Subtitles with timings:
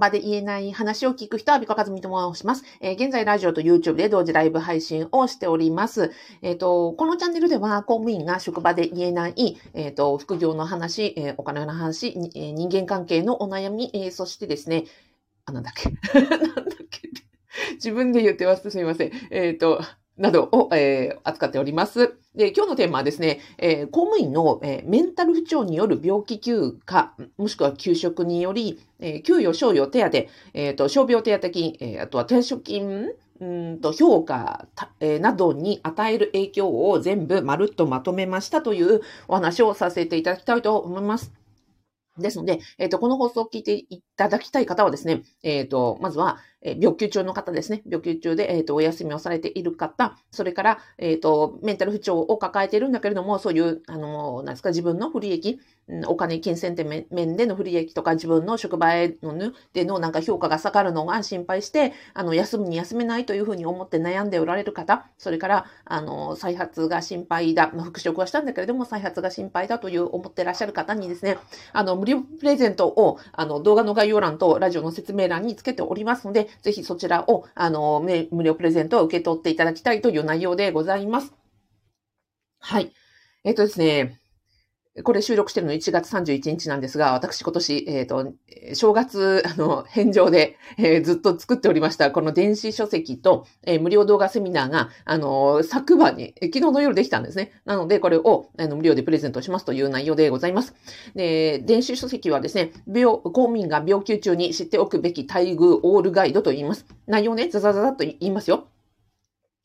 [0.00, 2.64] 場で言えない話を聞く人は、ビコカズミと申します。
[2.80, 6.10] えー、現在、ラジオと YouTube で同時ライブ配信をしております。
[6.42, 14.86] えっ、ー、と、このチャンネルでは、公務員が職場で言えない、えっ、ー、と、副業の話、えお金の話、え人間関係のお悩み、えそしてですね、
[15.44, 15.90] あ、なんだっけ？
[16.18, 17.08] なんだっけ？
[17.74, 18.70] 自分で言ってます。
[18.70, 19.12] すみません。
[19.30, 19.82] えっ、と、
[20.20, 22.14] などを、えー、扱っております。
[22.34, 33.08] で、今日のテーマはですね、えー、公務員の、えー、メンタル不調による病気休暇、もしくは休職により、え、給与、賞与、手当、えっ、と、傷病手当金、え、あとは退職金、
[33.40, 34.68] うんと評価、
[35.00, 41.32] などに与える影響を全部まるっとまとめましたというお話をさせていただきたいと思います。
[42.18, 47.82] ですので、えっ、と、この放送を聞いていただきたい方はですね、えっ、と、まずは、え病休中の方ですね。
[47.86, 55.58] 病休中で、えっ、ー、と、お休みをされている方、それから、えっ、ー、と、メンタル不調を抱えているんだけれども、そういう、あの、なんですか、自分の不利益、
[56.06, 71.38] お金、金銭点面での不利益とか、自分の職場へのね、でのなんか評価が下がるのが心配して、あの、休むに休めないというふうに思って悩んでおられる方、それから、あの、再発が心配だ、まあ、復職はしたんだけれども、再発が心配だという思ってらっしゃる方にですね、
[71.72, 81.32] あの、無料プレゼントを、あの、動画の概要欄とラジオの説明欄につけておりますので、ぜひそちらを、あの、無料プレゼントを受け取っていただきたいという内容でございます。
[82.60, 82.92] はい。
[83.44, 84.19] えっ、とですね、
[85.02, 88.32] これ収録してるの1月31日なんですが、私今年、えっ、ー、と、
[88.74, 97.52] 正月、 あの、返上で、えー、ずっと作っておりました、この電子書籍と、えー、無料動画セミナーが、あの、昨晩に、昨日の夜できたんですね。
[97.64, 100.74] なので、これを、あの、無料でプレゼントしますという内容でございます。
[101.14, 106.86] で、電子書籍はですね、病、公務員が病休中に知っておくべき待遇オールガイドと言います。
[107.06, 108.66] 内容ね、ザザザザと言いますよ。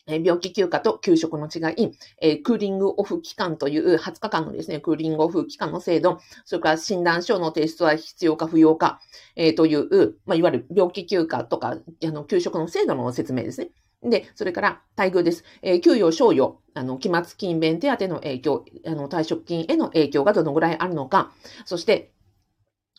[0.08, 9.00] 病気休暇と休職の違い、えクーリングオフ期間という20日間のですね、クーリングオフ期間の制度、それから診断書の提出は必要か不要か、
[9.36, 13.70] え、という、ま、いわゆる病気休暇とか、あの、休職の制度の説明ですね。
[14.03, 15.44] で、それから、待遇です。
[15.62, 21.31] えー、給与、賞与、あの、期末勤勉手当の影響、あの、退職金への影響がどのぐらいあるのか、
[21.66, 22.12] そして、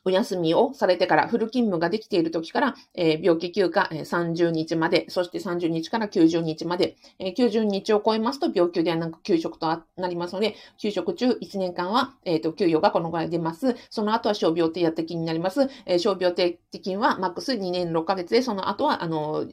[0.06, 13.75] お休みをされてからフル勤務ができている時から、えー、病気休暇、えー、30日まで、そして30日から90日まで、えー、90日を超えますと病休ではなく休職となりますので、休職中1年間は、えっ、ー、と、給与がこのぐらい出ます。
[13.91, 15.69] その後は傷病手当金になります。
[15.87, 19.44] えー、傷病手当金はマックス2年6ヶ月で、その後は、あの、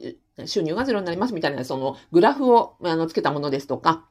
[0.46, 4.04] 収入がゼロになりますみたいな、そのグラフをあのつけたものですとか、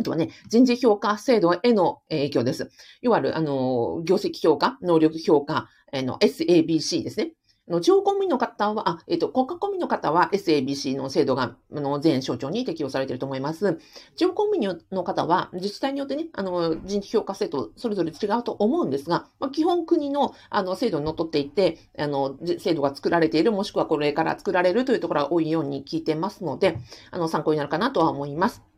[0.00, 2.70] あとはね、人事評価制度への影響です。
[3.02, 7.32] いわゆる、あの、業績評価、能力評価、あの、SABC ですね。
[7.70, 13.78] の地方公務員の方は、あ、えっ、と、国家公務員の方は SABC の制度が、あの、全省庁に適用されていると思います。
[14.16, 26.78] 地方公務員の方は、自治体によってね、あの、人事評価制度、それぞれ違うと思うんですが、まあ、基本国の、あの、制度にのっとっていて、あの、制度が作られている、もしくはこれから作られるというところが多いように聞いてますので、
[27.10, 28.69] あの、参考になるかなとは思います。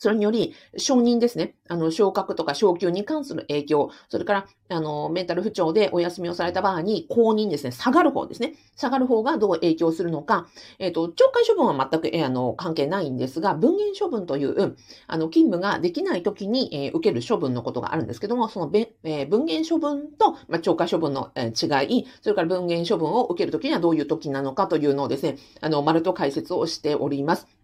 [0.00, 1.56] それにより、承認ですね。
[1.68, 8.54] あの、昇格とか昇給に関する影響、それから、あの、メンタル不調でお休みをされた場合に、公認ですね、下がる方ですね。
[8.76, 10.46] 下がる方がどう影響するのか、
[10.78, 14.74] えっ、ー、と、懲戒処分は全く、えー、あの、関係ないんですが、分限処分という、
[15.06, 27.59] あの、勤務ができない時に、えー、受ける処分のことがあるんですけども、その、えー、分限処分と、まあ、懲戒処分の、えー、違い、それから分限処分を受ける時にはどういう時なのかというのをですね、あの、丸と解説をしております。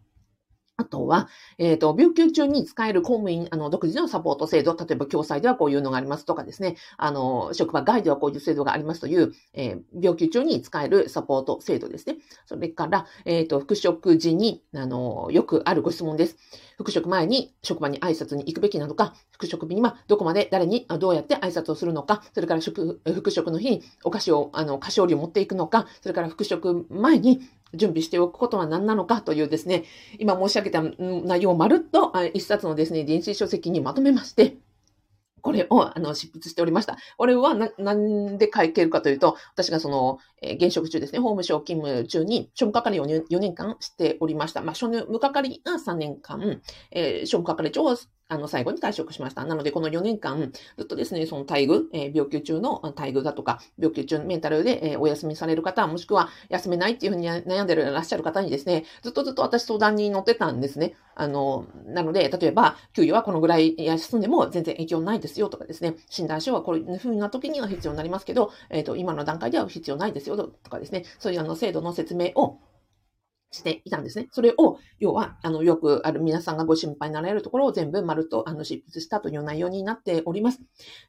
[0.78, 12.16] あとは、えっ、ー、と、病休中に使える公務員、あの、独自のサポート制度、例えば、共済ではこういうのがありますとかですね、あの、職場外ではこういう制度がありますという、えー、病休中に使えるサポート制度ですね。
[12.44, 16.37] それから、えっ、ー、と、復職時に、あの、よくあるご質問です。
[16.76, 27.43] 復職前に職場に挨拶に行くべきなのか、復職日にはどこまで誰にどうやって挨拶をするのか、それから復職の日にお菓子を、あの、菓子折りを持っていくのか、それから復職前に
[27.75, 29.85] 準備しておくことは何なのかというですね、
[30.19, 34.57] 今申し上げた内容をまるっと一冊のですね、電子書籍にまとめまして、
[35.43, 36.97] これを、あの、執筆しておりました。
[37.17, 44.62] これはな、なんで書けるかというと、私がその、え、現職中ですね、法務省勤務中に、庶務係を 4, 年間しておりました。
[44.62, 46.61] まあ、庶務係が3年間、
[46.91, 47.97] えー、庶務係長を
[48.29, 49.44] あの、最後に退職しました。
[49.44, 60.94] なので、この4年間、ずっとですね、その待遇、えー、病気中の待遇だとか、病気中のメンタルで、えー、お休みされる方、もしくは休めないっていうふうに悩んでいらっしゃる方にですね、ずっとずっと私相談に乗ってたんですね。
[61.15, 72.61] あの、なので、例えば、給与はこのぐらい休んでも全然影響ないですよとかですね、診断書はこういうふうな時には必要になりますけど、えっ、ー、と、今の段階では必要ないですよとかですね、そういうあの制度の説明を
[73.50, 74.29] していたんですね。
[74.31, 80.61] それを、要は、あの、よくある皆さんがご心配になられるところを全部丸と、あの、執筆したという内容になっております。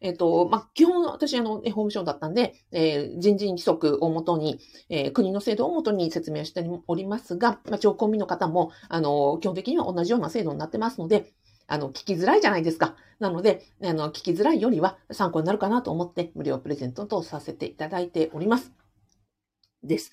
[0.01, 4.59] えっ、ー、と、まあ、基本、私、あの、法務省だったんで、えー、人事規則をもとに、
[4.89, 11.33] えー、国の制度をもとに説明しておりますが、まあ、地方公務員の方も、あの、基本的には同じような制度になってますので、
[11.68, 12.95] あの、聞きづらいじゃないですか。
[13.19, 18.86] なので、あの、聞きづらいよりは参考になるかなと思って無料プレゼントとさせていただいております。
[19.83, 20.12] です。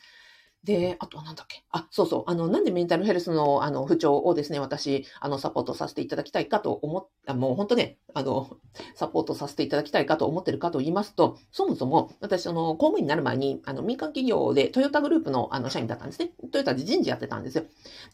[0.65, 2.25] で、あとはなんだっけあ、そうそう。
[2.27, 8.57] あの、なんでメンタルヘルスの、あの、不調をですね、私、あの、サポートさせていただきたいかと思った、もう本当ね、あの、
[8.97, 16.33] サポートさせていただきたいかと思ってるかと言いますと、そもそも、私、あの、公務員になる前に、あの、民間企業でトヨタグループの、あの、社員だったんですね。
[16.51, 17.65] トヨタで人事やってたんですよ。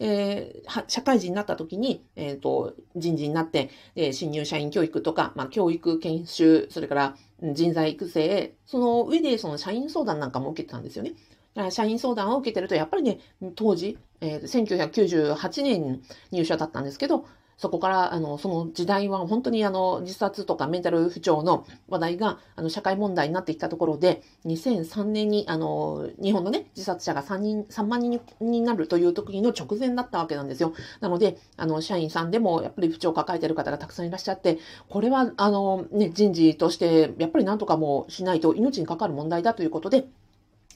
[0.01, 11.15] えー、社会人になった時に、えっ、ー、と、人事になって、えー、新入社員教育とか、まあ、教育研修、それから人材育成、その上で、その社員相談なんかも受けてたんですよね。
[11.71, 13.19] 社員相談を受けてると、やっぱりね、
[13.57, 17.27] 当時、えー、1998年入社だったんですけど、
[17.61, 30.73] そこから、あの、その時代は本当にあの、自殺とかメンタル不調の話題が、あの、社会問題になってきたところで、2003年に、あの、日本のね、自殺者が3人、3万人になるという時の直前だったわけなんですよ。
[31.01, 34.57] なので、あの、社員さんでも、やっぱり不調を抱えてる方がたくさんいらっしゃって、
[34.89, 40.07] これは、あの、ね、人事として、やっぱりなんとかもしないと命に関わる問題だということで、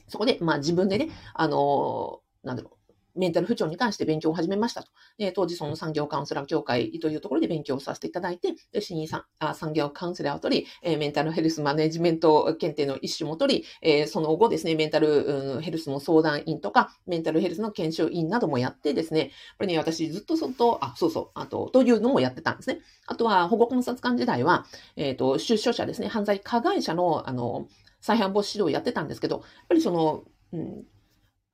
[0.07, 2.75] そこで、まあ自分でね、あのなんだろう、
[3.15, 4.89] メンタル不調に関して勉強を始めましたと。
[5.17, 22.79] で当時その産業カウンセラー協会というところで勉強をさせていただいて、で新入さあ産業カウンセラーを取り、えー、メンタルヘルスマネジメント検定の一種も取り、えー、その後ですね、メンタル、うん、ヘルスの相談員とか、メンタルヘルスの研修員などもやってですね、これね、私ずっとそっと、あ、そうそう、あと、というのもやってたんですね。
[23.07, 24.65] あとは、保護観察官時代は、
[24.95, 27.67] えっ、ー、と、出所者ですね、犯罪加害者の、あの、
[28.05, 30.83] 再犯防止指導やってたんですけど、やっぱりその、うん、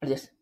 [0.02, 0.34] あれです。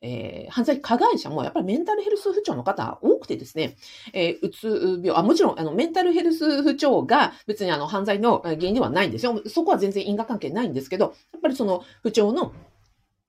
[0.00, 3.76] えー、犯罪加害者もやっぱりメンタルヘルス不調の方多くてですね、
[4.14, 9.42] えー、うつ病、あ、もちろん、あの、メンタルヘルス不調が別にあの、犯罪の原因ではないんですよ。
[9.46, 12.54] そこは全然因果関係ないんですけど、やっぱりその不調の、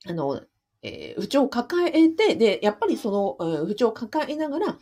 [0.08, 0.42] あの、
[0.82, 4.78] えー、不調を抱えて、で、やっぱりその、えー、不調を抱えながら、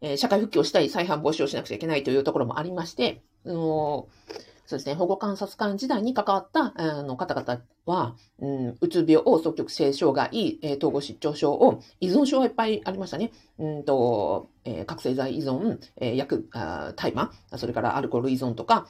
[0.00, 13.32] えー、社会復帰をしたい、再犯防止をしなくちゃいけないというところもありまして、あのーそうですね、保護観察官時代に関わったあの方々は、うん、うつ病を、双極性障害、えー、統合失調症を、依存症はいっぱいありましたね。
[13.58, 16.48] うんと、えー、覚醒剤依存、えー、薬、
[16.96, 18.86] 大麻、それからアルコール依存とか、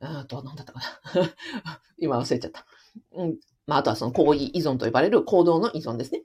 [0.00, 0.80] あとは何だったか
[1.14, 1.34] な。
[1.98, 2.64] 今忘れちゃった。
[3.12, 3.38] うん。
[3.66, 6.22] まあ、あとはその行為依存と呼ばれる行動の依存ですね。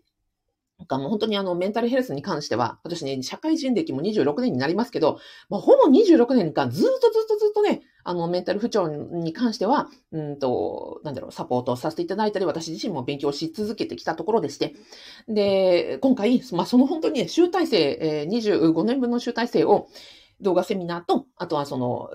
[0.78, 5.20] なんかもう本当にあのメンタルヘルスに関しては、私ね、社会人歴も26年になりますけど、
[5.50, 14.76] まあ、ほぼ26年間ずっとずっとずっとね、あのメンタル不調に関しては、うんと、なんだろう、サポートをさせていただいたり、私自身も勉強し続けてきたところでして、
[15.30, 19.88] で、今回、まあ、その本当にね、集大成、えー、25年分の集大成を、
[20.42, 22.10] 動画セミナーと、あとはその、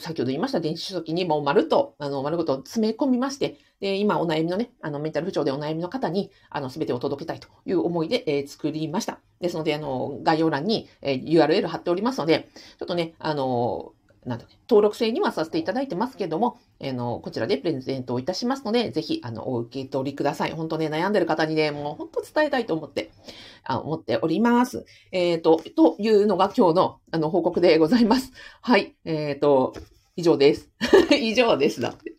[0.00, 9.20] 先ほど言いました電子書籍にもう丸と、あの、丸ごと詰め込みまして、で、今お悩みのね、あの、メンタル不調でお悩みの方に、あの、すべてを届けたいという思いで、えー、作りました。
[9.40, 12.48] ですので、あの、概要欄に、えー、URL 貼っておりますので、
[12.78, 13.92] ちょっとね、あの、
[14.26, 20.52] なんだね、登録制にはさせていただいてますけども、あの、こちらでプレゼントをいたしますので、ぜひ、あの、お受け取りください。
[20.52, 23.10] 本当ね、悩んでる方にね、もう本当伝えたいと思って、
[23.64, 24.86] あ思っております。
[25.12, 28.32] えっ、ー、と、というのが今日の、あの、報告でございます。
[28.60, 28.94] はい。
[29.04, 29.74] え、ー、と、
[30.16, 30.70] 以上です。
[31.12, 31.80] 以上です。
[31.80, 32.14] だって。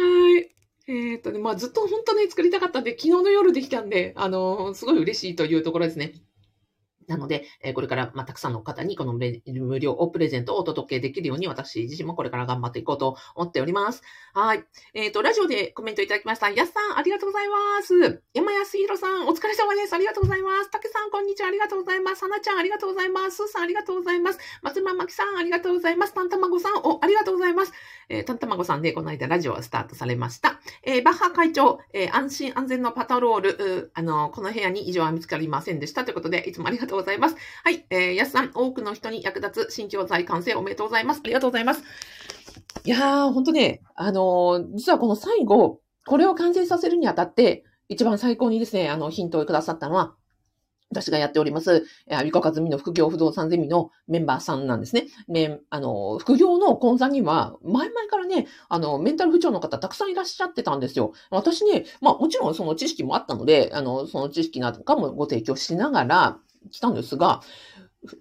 [0.00, 0.50] はい。
[0.86, 6.12] えっ、ー、とね、まあ、ずっと本当ね、作りたかったんで、昨日の夜できたんで、あのすごい嬉しいというところですね。
[7.08, 14.02] なので、えこれから、またくさんの方にこの無料プレゼントをお届けできるように、私自身もこれから頑張っていこうと思っております。
[14.32, 14.64] はい。
[14.94, 16.50] えっ、ー、と、ラジオでコメントいただきました。
[16.50, 18.22] やすさん、ありがとうございます。
[18.32, 19.94] 山安弘さん、お疲れ様です。
[19.94, 20.70] ありがとうございます。
[20.70, 21.48] たけさん、こんにちは。
[21.48, 22.20] ありがとうございます。
[22.20, 23.36] さなちゃん、ありがとうございます。
[23.36, 24.38] すーさん、ありがとうございます。
[24.62, 26.14] 松間まきさん、ありがとうございます。
[26.14, 27.72] たんたまごさん、お、ありがとうございます。
[28.08, 30.60] えー、たんたまごさんで、この間ラジオはスタートされました。
[30.82, 36.04] えー、バッハ会長、え、安心安全のパトロール、あの、この部屋に異常は見つかりませんでした。
[36.04, 37.36] ということで、いつもありがとうございます。
[37.62, 37.86] はい。
[37.90, 41.20] えー、やすさん、多くの人に役立つ新教材完成おめでとうございます。
[41.24, 41.82] ありがとうございます。
[42.84, 50.14] いやー、ほんとね、あのー、実はこの最後、これを完成させるにあたって、一番最高にですね、あの、ヒントをくださったのは、
[50.90, 55.06] 私がやっております、アビコカズミの副業不動産ゼミのメンバーさんなんですね。
[55.28, 61.12] ね、あの、副業の講座には、前々からね、あの、メンタル不調の方たくさんいらっしゃってたんですよ。
[61.30, 66.38] 私ね、まあもちろんその知識もあったので、あの、その知識なんかもご提供しながら
[66.70, 67.40] 来たんですが、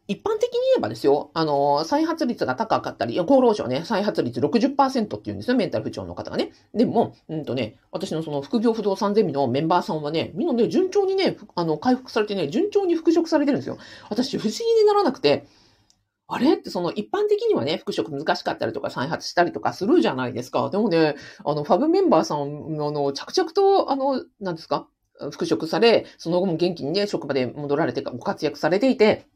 [0.07, 6.51] 一般的に言えばですよ、あの、再発率が高かったり、厚労省ね、再発率60%って言うんですよ、メンタル不調の方がね。
[6.73, 13.77] でも、うんとね、私のその副業不動産ゼミのメンバーさんはね、みんなね、順調にね、あの、回復されてね、順調に復職されてるんですよ。
[14.09, 15.47] 私、不思議にならなくて、
[16.27, 16.53] あれ？
[16.53, 20.69] ってその一般的にはね、復職難しかったりとか再発したりとかするじゃないですか。
[20.69, 24.87] でもね、あの、ファブメンバーさんの、の、着々と、あの、なんですか？
[25.31, 29.27] 復職され、その後も元気にね、職場で戻られてご活躍されていて、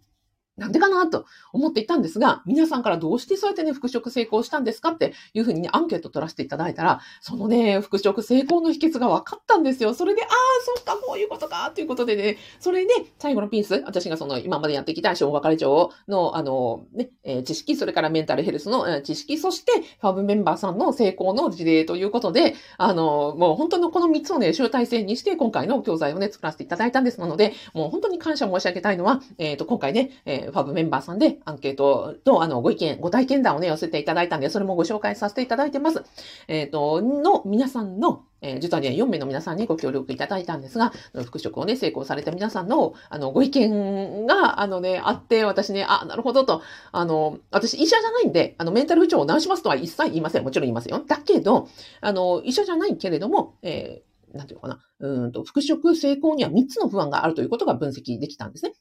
[0.57, 9.93] なんでかなと思っていたんですが、皆さんからどうしてそうやってね、復職成功したんですかっていうふうにね、アンケート取らせていただいたら、そのね、復職成功の秘訣が分かったんですよ。
[9.93, 10.29] それで、ああ、
[10.75, 19.71] そっか、こういうことか、ということでね、それで、最後のピース、私がその今までやってきた小別れ帳の、あの、ね、え、知識、それからメンタルヘルスの、知識、そして、
[20.01, 36.03] ファブメンバーさんの成功の事例ということで、あの、もう本当のこの3つをね、集大成にして、今回の教材をね、作らせていただいたんですので、もう本当に感謝申し上げたいのは、えっ、ー、と、今回ね、えー、ファブメンバーさんで、アンケートと、あの、ご意見、ご体験談をね、寄せていただいたんで、それもご紹介させていただいてます。
[36.47, 46.61] えっ、ー、と、の皆さんの、えー、実はね、4名の皆さんにご協力いただいたんですが、復職をね、成功された皆さんの、あの、ご意見が、あのね、あって、私ね、あ、なるほどと、
[46.91, 50.43] あの、私、医者じゃないんで、あの、メンタル不調を治しますとは一切言いません。
[50.43, 51.03] もちろん言いますよ。
[51.05, 51.67] だけど、
[52.01, 58.73] あの、医者じゃないけれども、えー、なんていうのかな、うんと、復職成功には3つの不安があるということが分析できたんですね。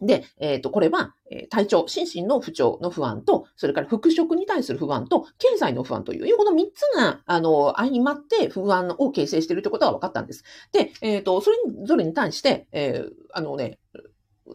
[0.00, 1.14] で、えっ、ー、と、これは、
[1.50, 10.44] 体調、心身の不調の不安と、それから復職に対する不安と、経済の不安という、この三つが、あの、相まって不安を形成しているということが分かったんです。
[10.72, 13.78] で、えっ、ー、と、それぞれに対して、えー、あのね、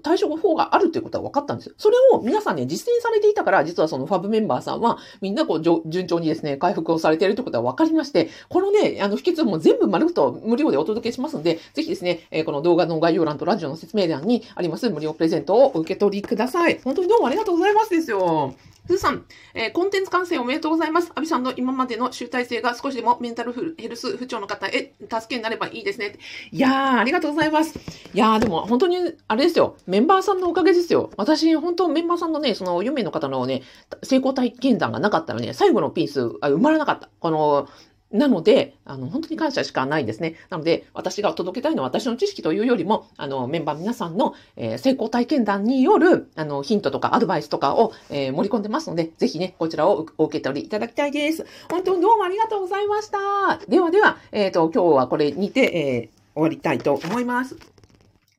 [0.02, 1.76] 対処法があるということは分かったんですよ。
[1.78, 16.80] それを皆さんね、実践されていたから、実はそのファブメンバーさんは、みんなこう、順調にですね、回復をされているということは分かりまして、このね、あの、秘訣も全部丸ごと無料でお届けしますので、ぜひですね、え、この動画の概要欄とラジオの説明欄にあります無料プレゼントをお受け取りください。
[16.84, 18.54] 本当にどうもありがとうございますですよ。
[18.86, 21.12] ふーさん、えー、コンテンツ完成おめでとうございます。
[21.16, 26.18] アビさんの今までの集大成が少しでもメンタルヘルス不調の方へ助けになればいいですね。
[26.52, 27.80] いやー、ありがとうございます。
[28.14, 28.98] いやー、でも本当に、
[29.28, 29.78] あれですよ。
[29.88, 31.12] メンバーさんのおかげですよ。
[31.16, 33.62] 私、本当メンバーさんのね、その4名の方のね、
[34.04, 37.10] 成功体験談がなかったらね、最後のピース、あ生まらなかった。
[37.20, 37.70] この、
[38.14, 40.36] なので、あの、本当に感謝しかないですね。
[40.50, 51.46] なので、私が届けたいのは私の知識というよりも、あの、メンバー皆さんの、えー、成功体験談による、あの、ヒントとかアドバイスとかを、えー、盛り込んでますので、ぜひね、こちらをお受け取りいただきたいです。
[51.70, 53.60] 本当にどうもありがとうございました。
[53.68, 57.58] ではでは、えっ、ー、と、今日はこれにて、え終わりたいと思います。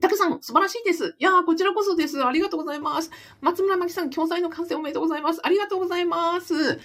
[0.00, 1.14] たくさん、素晴らしいです。
[1.18, 2.24] いやー、こちらこそです。
[2.24, 3.10] ありがとうございます。
[3.40, 5.40] 松村真紀さん、教材の完成おめでとうございます。
[5.42, 6.78] ありがとうございます。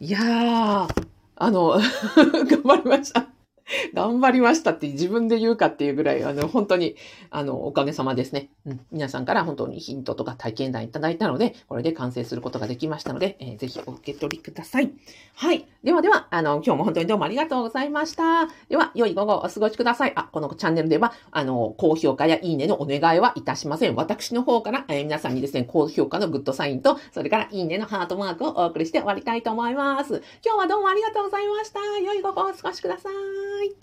[0.00, 0.88] いやー、
[1.36, 3.33] あの、 頑張りました。
[3.94, 6.96] 頑張りましたって自分で言うかっていうぐらい、あの、本当に、
[7.30, 8.50] あの、おかげさまですね。
[8.66, 14.92] うん、皆さんから本当にヒントとか体験談いただいたので、これで完成することができましたので、えー、ぜひお受け取りください。
[15.36, 15.66] はい。
[15.82, 18.48] ではでは、あの、今日も本当にどうもありがとうございました。
[18.68, 20.12] では、良い午後お過ごしください。
[20.14, 23.94] あ、このチャンネルでは、あの、高評価やいいねのお願いはいたしません。
[23.94, 30.22] 私の方から、えー、皆さんにですね、高評価のグッドサインと、それからいいねのハートマークをお送りして終わりたいと思います。
[30.44, 31.80] 今日はどうもありがとうございました。
[32.00, 33.76] 良い午後をお過ごしくださいい。